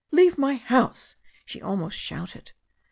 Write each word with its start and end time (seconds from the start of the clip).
Leave 0.09 0.35
my 0.35 0.55
house," 0.55 1.15
she 1.45 1.61
almost 1.61 1.99
shouted. 1.99 2.53